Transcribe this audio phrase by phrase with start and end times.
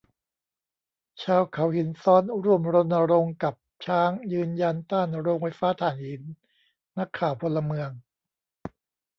[1.23, 3.55] ชาวเขาหินซ้อนร่วมรณรงค์กับ
[3.85, 6.21] ช้าง ยืนยันต้านโรงไฟฟ้าถ่านหิน
[6.97, 7.89] นักข่าวพลเมือง